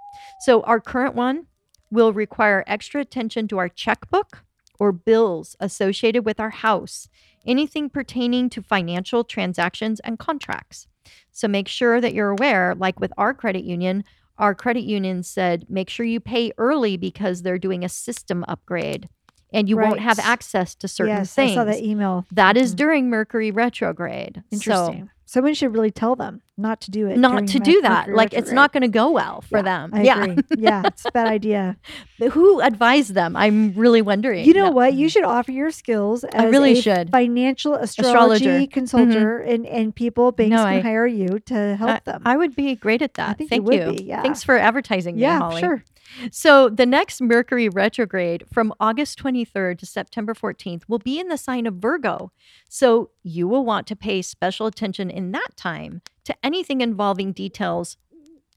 [0.41, 1.47] So, our current one
[1.89, 4.43] will require extra attention to our checkbook
[4.79, 7.07] or bills associated with our house,
[7.45, 10.87] anything pertaining to financial transactions and contracts.
[11.31, 14.03] So, make sure that you're aware, like with our credit union,
[14.37, 19.09] our credit union said make sure you pay early because they're doing a system upgrade.
[19.53, 21.51] and you won't have access to certain yes, things.
[21.51, 22.25] I saw that email.
[22.33, 22.77] That is Mhm.
[22.77, 24.43] during Mercury retrograde.
[24.51, 25.09] Interesting.
[25.25, 27.17] Someone should really tell them not to do it.
[27.17, 28.09] not to do that.
[28.09, 29.89] Like it's not going to go well for Yeah, them.
[29.93, 30.23] I yeah.
[30.23, 30.43] agree.
[30.57, 31.77] yeah, it's a bad idea.
[32.19, 33.35] But Who advised them?
[33.35, 34.43] I'm really wondering.
[34.45, 34.71] You know No.
[34.71, 34.93] what?
[34.95, 37.11] You should offer your skills as I really a should.
[37.11, 38.49] financial astrology Astrologer.
[38.61, 38.71] Mm-hmm.
[38.73, 42.23] consultant, and, and people banks No, can I- hire you to help them.
[42.25, 43.37] I would be great at that.
[43.37, 43.93] think you Thank would you.
[43.97, 44.23] be, yeah.
[44.23, 45.61] Thanks for advertising yeah, me, Holly.
[45.61, 45.83] sure.
[46.31, 51.37] So the next Mercury retrograde from August 23rd to September 14th will be in the
[51.37, 52.31] sign of Virgo.
[52.69, 57.97] So you will want to pay special attention in that time to anything involving details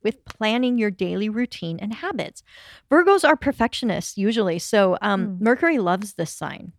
[0.02, 2.42] with planning your daily routine and habits.
[2.90, 4.58] Virgos are perfectionists usually.
[4.58, 5.44] So um, Hmm.
[5.44, 6.72] Mercury loves this sign.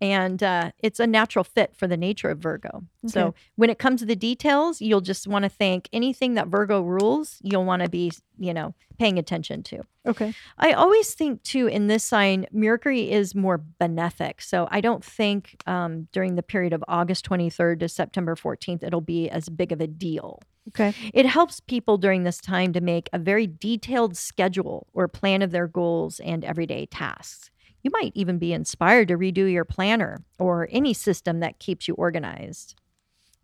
[0.00, 2.82] And uh, it's a natural fit for the nature of Virgo.
[3.06, 6.80] So when it comes to the details, you'll just want to think anything that Virgo
[6.80, 9.82] rules, you'll want to be, you know, paying attention to.
[10.06, 10.34] Okay.
[10.58, 14.40] I always think too in this sign, Mercury is more benefic.
[14.40, 19.00] So I don't think um, during the period of August 23rd to September 14th, it'll
[19.00, 20.40] be as big of a deal.
[20.68, 20.94] Okay.
[21.12, 25.50] It helps people during this time to make a very detailed schedule or plan of
[25.50, 27.50] their goals and everyday tasks.
[27.84, 31.94] You might even be inspired to redo your planner or any system that keeps you
[31.94, 32.74] organized.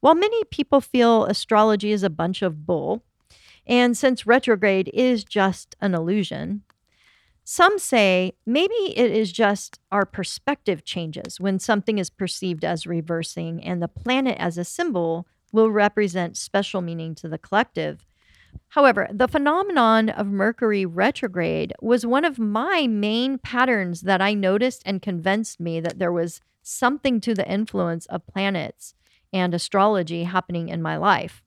[0.01, 3.05] While many people feel astrology is a bunch of bull,
[3.67, 6.63] and since retrograde is just an illusion,
[7.45, 13.63] some say maybe it is just our perspective changes when something is perceived as reversing
[13.63, 18.07] and the planet as a symbol will represent special meaning to the collective.
[18.71, 24.83] However, the phenomenon of Mercury retrograde was one of my main patterns that I noticed
[24.87, 28.95] and convinced me that there was something to the influence of planets
[29.33, 31.43] and astrology happening in my life.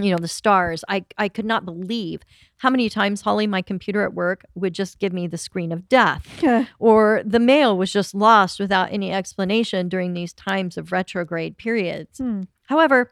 [0.00, 0.82] You know, the stars.
[0.88, 2.22] I, I could not believe
[2.58, 5.90] how many times Holly, my computer at work, would just give me the screen of
[5.90, 6.42] death
[6.78, 12.16] or the mail was just lost without any explanation during these times of retrograde periods.
[12.18, 12.42] Hmm.
[12.68, 13.10] However,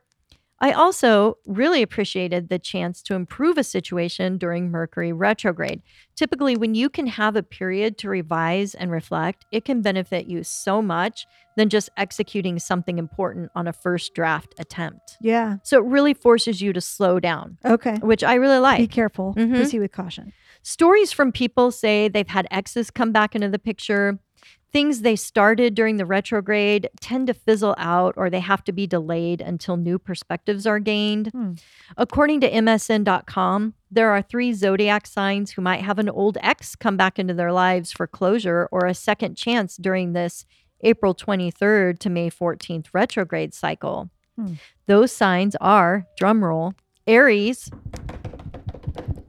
[0.61, 5.83] I also really appreciated the chance to improve a situation during Mercury retrograde.
[6.17, 10.43] Typically, when you can have a period to revise and reflect, it can benefit you
[10.43, 15.17] so much than just executing something important on a first draft attempt.
[15.21, 15.57] Yeah.
[15.63, 17.95] So it really forces you to slow down, Okay.
[18.01, 18.79] which I really like.
[18.79, 19.35] Be careful.
[19.37, 19.55] Mhm.
[19.57, 20.33] Proceed with caution.
[20.63, 24.19] Stories from people say they've had exes come back into the picture.
[24.71, 28.87] Things they started during the retrograde tend to fizzle out or they have to be
[28.87, 31.29] delayed until new perspectives are gained.
[31.29, 31.53] Hmm.
[31.97, 36.99] According to MSN.com, there are three zodiac signs who might have an old ex come
[36.99, 40.45] back into their lives for closure or a second chance during this
[40.83, 44.11] April 23rd to May 14th retrograde cycle.
[44.37, 44.55] Hmm.
[44.87, 46.75] Those signs are, drumroll,
[47.07, 47.71] Aries,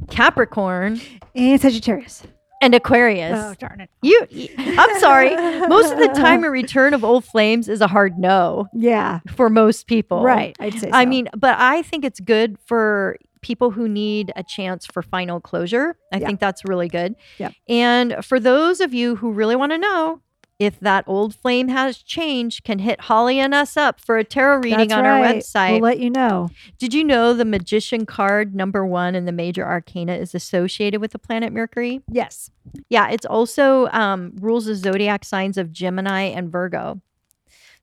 [0.09, 0.99] Capricorn,
[1.33, 2.23] And Sagittarius.
[2.61, 3.39] And Aquarius.
[3.41, 3.89] Oh, darn it.
[4.01, 4.25] You,
[4.57, 5.35] I'm sorry.
[5.67, 9.19] Most of the time, a return of old flames is a hard no Yeah.
[9.35, 10.23] for most people.
[10.23, 10.55] Right.
[10.59, 14.85] I'd say I mean, but I think it's good for people who need a chance
[14.85, 15.95] for final closure.
[16.11, 16.27] I Yeah.
[16.27, 17.15] think that's really good.
[17.37, 17.53] Yep.
[17.69, 20.21] And for those of you who really want to know
[20.59, 24.57] if that old flame has changed, can hit Holly and us up for a tarot
[24.57, 25.71] reading That's on our website.
[25.71, 26.49] We'll let you know.
[26.77, 31.11] Did you know the magician card number one in the major arcana is associated with
[31.11, 32.01] the planet Mercury?
[32.11, 32.51] Yes.
[32.89, 37.01] Yeah, it's also um, rules the zodiac signs of Gemini and Virgo.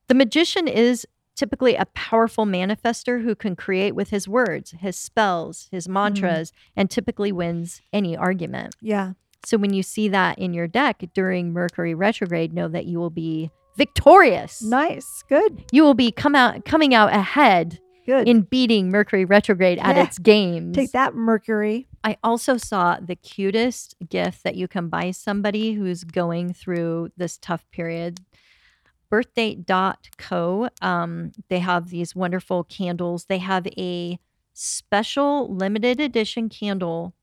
[0.07, 5.67] The magician is typically a powerful manifester who can create with his words, his spells,
[5.71, 8.75] his mantras, and typically wins any argument.
[8.81, 9.13] Yeah.
[9.45, 13.09] So when you see that in your deck during Mercury retrograde, know that you will
[13.09, 14.61] be victorious.
[14.61, 15.23] Nice.
[15.29, 15.65] Good.
[15.71, 18.27] You will be come out coming out ahead Good.
[18.27, 20.03] in beating Mercury retrograde at Yeah.
[20.03, 20.75] its games.
[20.75, 21.87] Take that, Mercury.
[22.03, 27.37] I also saw the cutest gift that you can buy somebody who's going through this
[27.37, 28.21] tough period.
[29.11, 30.69] Birthdate.co.
[30.81, 33.25] Um, they have these wonderful candles.
[33.25, 34.19] They have a
[34.53, 37.13] special limited edition candle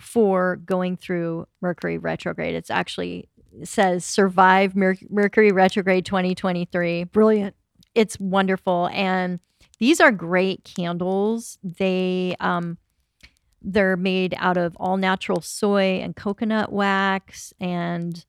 [0.00, 2.54] for going through Mercury retrograde.
[2.54, 3.28] It's actually
[3.60, 7.54] it says survive Mer- Mercury retrograde 2023 Brilliant.
[7.94, 9.38] it's wonderful and
[9.78, 12.78] these are great candles they um
[13.62, 18.24] they're made out of all natural soy and coconut wax and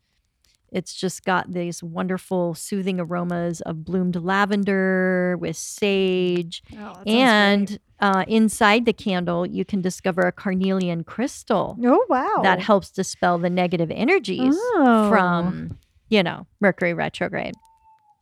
[0.71, 8.25] it's just got these wonderful soothing aromas of bloomed lavender with sage Oh, and uh,
[8.27, 13.49] inside the candle you can discover a carnelian crystal oh wow, that helps dispel the
[13.49, 15.09] negative energies Oh.
[15.09, 15.77] from
[16.09, 17.53] you know mercury retrograde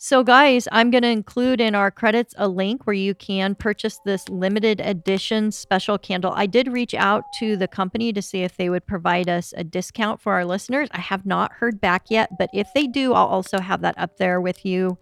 [0.06, 4.02] So, guys, I'm going to include in our credits a link where you can purchase
[4.04, 6.34] this limited edition special candle.
[6.36, 9.64] I did reach out to the company to see if they would provide us a
[9.64, 10.90] discount for our listeners.
[10.92, 14.18] I have not heard back yet, but if they do, I'll also have that up
[14.18, 14.98] there with you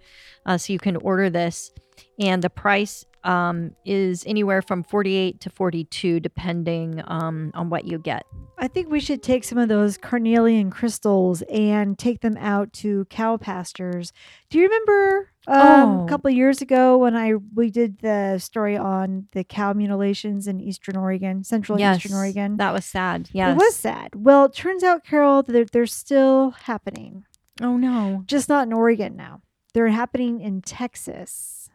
[0.46, 1.72] uh, so you can order this.
[2.20, 8.00] And the price um, is anywhere from 48 to 42, depending um, on what you
[8.00, 8.26] get.
[8.58, 13.06] I think we should take some of those carnelian crystals and take them out to
[13.06, 14.14] cow pastures.
[14.50, 16.06] Do you remember um, Oh.
[16.06, 20.48] a couple of years ago when I we did the story on the cow mutilations
[20.48, 22.58] in Eastern Oregon, Central and Eastern Oregon?
[22.58, 23.30] That was sad.
[23.34, 23.52] Yes.
[23.54, 24.10] It was sad.
[24.16, 27.26] Well, it turns out, Carol, that they're, they're still happening,
[27.62, 28.24] Oh, no.
[28.26, 29.42] just not in Oregon now.
[29.74, 31.70] They're happening in Texas.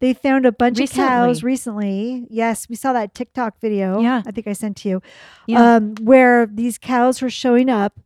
[0.00, 2.26] They found a bunch of cows recently.
[2.30, 4.00] Yes, we saw that TikTok video.
[4.00, 4.22] Yeah.
[4.24, 5.02] I think I sent to you.
[5.46, 5.76] Yeah.
[5.76, 7.98] Um, where these cows were showing up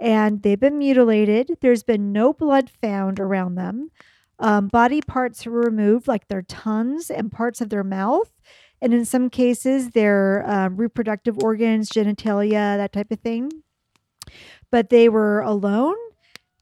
[0.00, 1.58] and they've been mutilated.
[1.60, 3.90] There's been no blood found around them.
[4.38, 8.32] Um, body parts were removed, like their tongues and parts of their mouth.
[8.82, 13.50] And in some cases, their um, reproductive organs, genitalia, that type of thing.
[14.70, 15.96] But they were alone.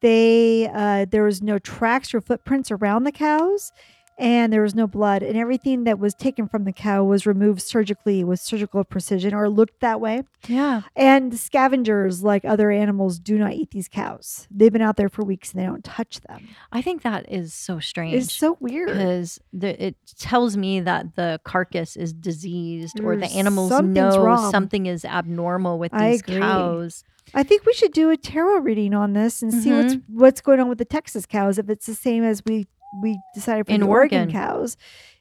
[0.05, 3.73] They uh, there was no tracks or footprints around the cows,
[4.19, 5.23] and there was no blood.
[5.23, 9.49] And everything that was taken from the cow was removed surgically with surgical precision, or
[9.49, 10.25] looked that way.
[10.47, 10.83] Yeah.
[10.95, 14.47] And scavengers, like other animals, do not eat these cows.
[14.51, 16.49] They've been out there for weeks and they don't touch them.
[16.71, 18.15] I think that is so strange.
[18.15, 18.89] It's so weird.
[18.89, 24.51] because it tells me that the carcass is diseased or the animals know wrong.
[24.51, 27.05] something is abnormal with these cows.
[27.33, 30.18] I think we should do a tarot reading on this and see what's Mm-hmm.
[30.18, 31.59] what's going on with the Texas cows.
[31.59, 32.66] If it's the same as we
[33.03, 34.18] we decided for In the Oregon.
[34.20, 34.33] Oregon.
[34.33, 34.77] cows,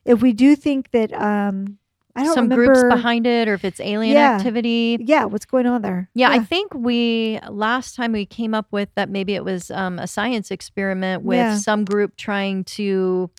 [0.05, 1.77] if we do think that um,
[2.15, 4.33] I don't Some remember groups behind it, or if it's alien Yeah.
[4.35, 4.97] activity.
[5.01, 6.07] Yeah, what's going on there?
[6.13, 9.97] Yeah, I think we last time we came up with that maybe it was um,
[9.97, 11.57] a science experiment with Yeah.
[11.57, 13.31] some group trying to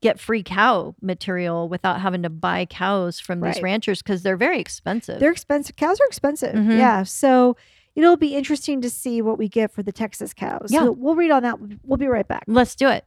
[0.00, 4.60] get free cow material without having to buy cows from these ranchers because they're very
[4.60, 5.18] expensive.
[5.18, 5.74] they're expensive.
[5.76, 6.54] Cows are expensive.
[6.54, 6.78] Mhm.
[6.78, 7.56] Yeah, so.
[7.94, 10.68] It'll be interesting to see what we get for the Texas cows.
[10.70, 10.80] Yeah.
[10.80, 11.58] So we'll read on that.
[11.84, 12.44] We'll be right back.
[12.46, 13.04] Let's do it.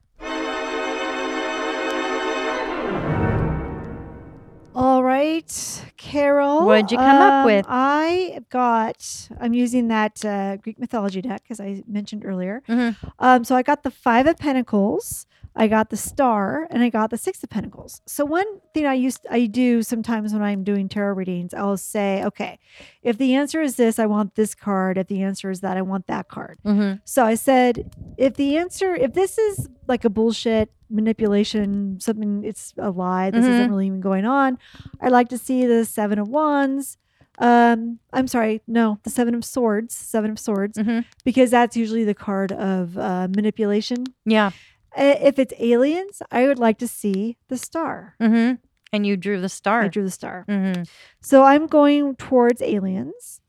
[4.76, 6.66] All right, Carol.
[6.66, 7.66] What'd you come up um, with?
[7.70, 9.30] I got.
[9.40, 12.64] I'm using that uh, Greek mythology deck as I mentioned earlier.
[12.68, 12.96] Mhm.
[13.20, 17.10] Um, so I got the Five of Pentacles, I got the Star, and I got
[17.12, 18.02] the Six of Pentacles.
[18.08, 22.24] So one thing I used I do sometimes when I'm doing tarot readings, I'll say,
[22.24, 22.58] okay,
[23.04, 24.98] if the answer is this, I want this card.
[24.98, 26.58] If the answer is that, I want that card.
[26.66, 27.00] Mm-hmm.
[27.06, 32.74] So I said, if the answer, if this is like a bullshit manipulation, something, it's
[32.78, 34.58] a lie, this isn't really even going on,
[35.02, 36.98] I'd like to see the Seven of Wands.
[37.40, 41.00] Um, I'm sorry, no, the Seven of Swords, Seven of Swords, Mm-hmm.
[41.24, 44.06] because that's usually the card of uh, manipulation.
[44.26, 44.52] Yeah.
[44.98, 48.16] Uh, If it's aliens, I would like to see the star.
[48.22, 48.56] Mm-hmm.
[48.92, 49.82] And you drew the star.
[49.82, 50.46] I drew the star.
[50.48, 50.84] Mm-hmm.
[51.20, 53.42] So I'm going towards aliens.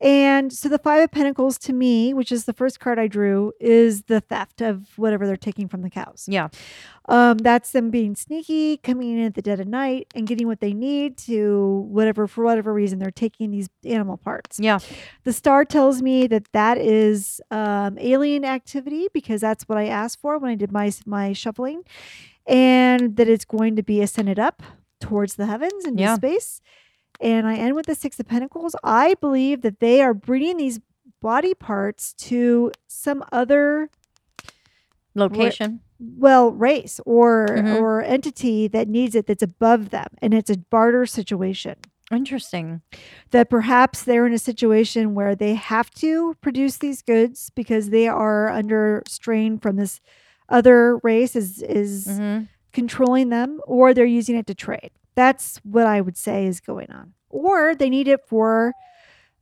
[0.00, 3.52] And so the Five of Pentacles to me, which is the first card I drew,
[3.58, 6.26] is the theft of whatever they're taking from the cows.
[6.28, 6.48] Yeah.
[7.08, 10.60] Um, that's them being sneaky, coming in at the dead of night and getting what
[10.60, 14.58] they need to whatever, for whatever reason, they're taking these animal parts.
[14.60, 14.80] Yeah.
[15.24, 20.20] The star tells me that that is um, alien activity because that's what I asked
[20.20, 21.84] for when I did my, my shuffling,
[22.46, 24.62] and that it's going to be ascended up
[25.00, 26.16] towards the heavens into Yeah.
[26.16, 26.60] space.
[27.20, 28.76] And I end with the Six of Pentacles.
[28.84, 30.80] I believe that they are bringing these
[31.22, 33.88] body parts to some other
[35.14, 35.80] Location.
[35.98, 37.80] well race or Mhm.
[37.80, 41.74] or entity that needs it that's above them and it's a barter situation
[42.12, 42.82] Interesting.
[43.30, 48.06] that perhaps they're in a situation where they have to produce these goods because they
[48.06, 50.00] are under strain from this
[50.50, 52.44] other race is is Mm-hmm.
[52.74, 56.90] controlling them or they're using it to trade that's what i would say is going
[56.92, 58.72] on or they need it for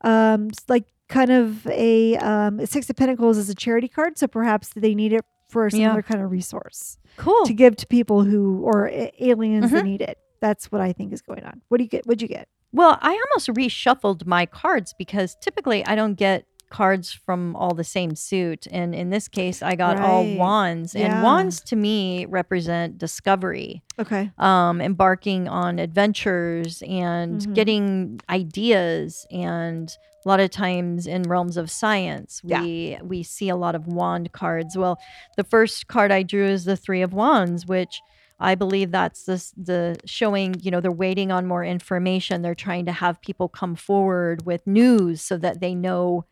[0.03, 4.71] um like kind of a um six of pentacles is a charity card so perhaps
[4.75, 5.93] they need it for some Yeah.
[5.93, 7.45] other kind of resource Cool.
[7.45, 9.87] to give to people who or a- aliens that Mhm.
[9.87, 12.29] need it that's what i think is going on what do you get what'd you
[12.29, 16.45] get Well, I almost reshuffled my cards because typically I don't get
[16.81, 18.67] cards from all the same suit.
[18.79, 20.95] And in this case, I got all wands.
[20.95, 21.03] Yeah.
[21.07, 27.55] And wands to me represent discovery, okay um, embarking on adventures and Mhm.
[27.55, 29.27] getting ideas.
[29.31, 29.89] And
[30.25, 32.63] a lot of times in realms of science, Yeah.
[32.63, 34.77] we we see a lot of wand cards.
[34.77, 34.97] Well,
[35.37, 38.01] the first card I drew is the Three of Wands, which
[38.41, 42.43] I believe that's this the showing, you know, they're waiting on more information.
[42.43, 46.25] They're trying to have people come forward with news so that they know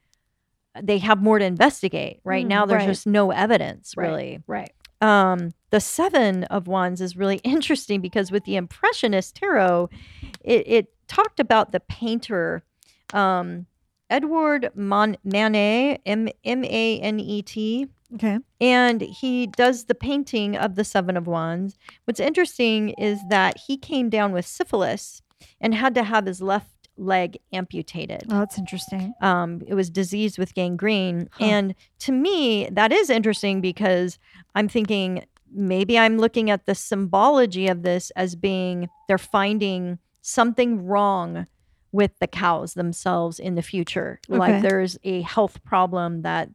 [0.80, 2.20] they have more to investigate.
[2.24, 2.88] Right Mm, now there's right.
[2.88, 4.06] just no evidence Right.
[4.08, 4.42] really.
[4.46, 9.90] right um, the Seven of Wands is really interesting because with the Impressionist tarot,
[10.44, 12.62] it, it talked about the painter
[13.12, 13.66] um,
[14.10, 18.38] Edward Mon- Manet, M M A N E T, Okay.
[18.60, 21.78] and he does the painting of the Seven of Wands.
[22.04, 25.20] What's interesting is that he came down with syphilis
[25.60, 28.24] and had to have his left leg amputated.
[28.30, 29.14] Oh, that's interesting.
[29.20, 31.28] Um, it was diseased with gangrene.
[31.32, 31.44] Huh.
[31.44, 34.18] And to me, that is interesting because
[34.54, 35.24] I'm thinking
[35.54, 41.46] maybe I'm looking at the symbology of this as being they're finding something wrong
[41.92, 44.20] with the cows themselves in the future.
[44.30, 44.38] Okay.
[44.38, 46.48] Like there's a health problem that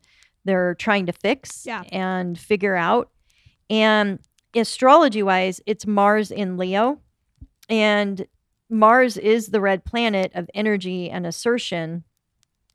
[0.46, 1.84] they're trying to fix Yeah.
[1.92, 3.12] and figure out.
[3.70, 4.20] And
[4.56, 7.02] astrology wise, it's Mars in Leo.
[7.70, 8.26] And
[8.70, 12.03] Mars is the red planet of energy and assertion.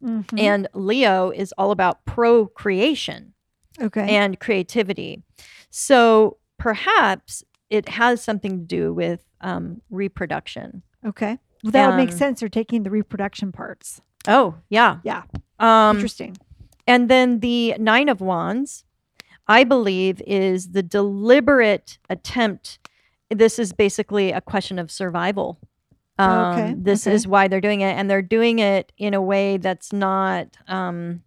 [0.03, 0.39] Mhm.
[0.39, 3.35] And Leo is all about procreation
[3.81, 4.17] okay.
[4.17, 5.23] and creativity.
[5.71, 10.83] So perhaps it has something to do with um, reproduction.
[11.05, 11.39] okay.
[11.65, 12.41] Well, that would make um, sense.
[12.41, 14.01] They're taking the reproduction parts.
[14.27, 14.99] Oh, yeah.
[15.05, 15.23] Yeah.
[15.61, 16.37] Um, Interesting.
[16.89, 18.85] and then the Nine of Wands,
[19.47, 22.81] I believe, is the deliberate attempt.
[23.31, 25.59] This is basically a question of survival.
[26.19, 27.15] Um, Okay, This okay.
[27.17, 27.93] is why they're doing it.
[27.97, 31.23] And they're doing it in a way that's not, um,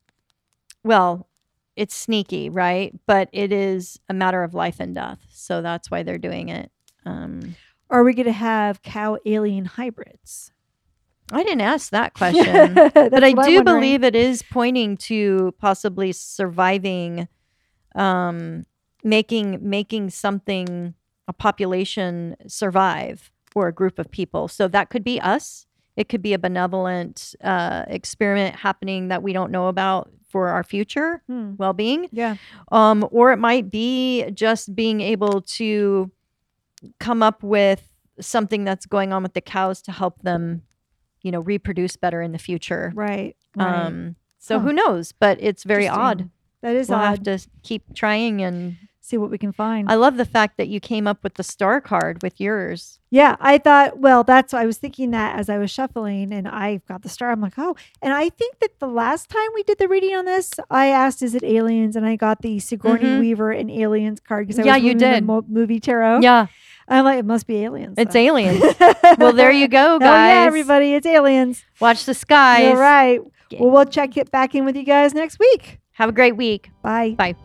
[0.83, 1.27] well,
[1.75, 2.93] it's sneaky, right?
[3.05, 5.19] But it is a matter of life and death.
[5.31, 6.71] So that's why they're doing it.
[7.05, 7.55] Um,
[7.89, 10.51] Are we going to have cow alien hybrids?
[11.31, 12.75] I didn't ask that question.
[12.93, 17.27] But I do believe it is pointing to possibly surviving,
[17.95, 18.65] um,
[19.03, 20.93] making making something
[21.27, 24.47] a population survive or a group of people.
[24.47, 25.65] So that could be us.
[25.95, 30.63] It could be a benevolent uh, experiment happening that we don't know about for our
[30.63, 31.55] future Hmm.
[31.57, 32.35] well-being, Yeah.
[32.71, 36.11] um, or it might be just being able to
[36.99, 37.87] come up with
[38.19, 40.63] something that's going on with the cows to help them,
[41.21, 42.91] you know, reproduce better in the future.
[42.93, 43.35] Right.
[43.55, 43.85] Right.
[43.85, 44.65] Um, so Huh.
[44.65, 45.13] who knows?
[45.13, 46.29] But it's very odd.
[46.61, 47.05] That is We'll odd.
[47.05, 48.41] have to keep trying.
[48.41, 48.75] And
[49.07, 49.87] See what we can find.
[49.91, 52.97] I love the fact that you came up with the star card with yours.
[53.11, 53.99] yeah, I thought.
[53.99, 54.51] Well, that's.
[54.51, 57.31] I was thinking that as I was shuffling, and I got the star.
[57.31, 57.75] I'm like, oh.
[58.01, 61.21] And I think that the last time we did the reading on this, I asked,
[61.21, 63.19] "Is it aliens?" And I got the Sigourney Mhm.
[63.19, 65.23] Weaver and aliens card because I Yeah, was you did.
[65.23, 66.21] mo- movie tarot.
[66.21, 66.47] Yeah,
[66.87, 67.93] I'm like, it must be aliens.
[67.99, 68.63] it's then." aliens.
[69.19, 70.09] well, there you go, guys.
[70.09, 71.63] Oh yeah, everybody, it's aliens.
[71.79, 72.63] Watch the skies.
[72.69, 73.19] You're right.
[73.51, 73.61] Yeah.
[73.61, 75.77] Well, we'll check it back in with you guys next week.
[75.91, 76.71] Have a great week.
[76.81, 77.11] Bye.
[77.15, 77.35] Bye.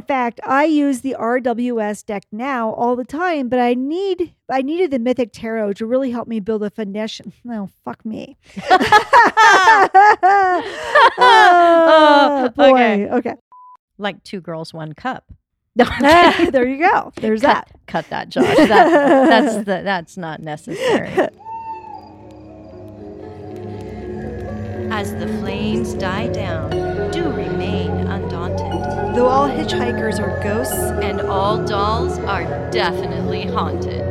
[0.00, 4.62] In fact, I use the RWS deck now all the time, but I need I
[4.62, 7.34] needed the Mythic Tarot to really help me build a foundation.
[7.44, 8.38] No, fuck me.
[11.22, 12.70] Oh, oh, boy.
[12.70, 13.08] okay.
[13.10, 13.34] Okay.
[13.98, 15.30] Like two girls, one cup.
[15.76, 15.84] No,
[16.50, 17.12] there you go.
[17.16, 17.86] There's cut, that.
[17.86, 18.56] cut that, Josh.
[18.56, 21.10] That, that's the, that's not necessary.
[24.90, 26.70] As the flames die down,
[27.10, 28.29] do remain undaunted.
[29.14, 34.06] Though all hitchhikers are ghosts, And all dolls are definitely haunted.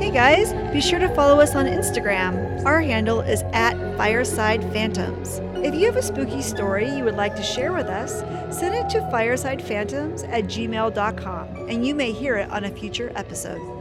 [0.00, 2.64] Hey guys, be sure to follow us on Instagram.
[2.64, 5.40] Our handle is at Fireside Phantoms.
[5.64, 8.20] If you have a spooky story you would like to share with us,
[8.54, 13.73] send it to firesidephantoms at gmail.com and you may hear it on a future episode.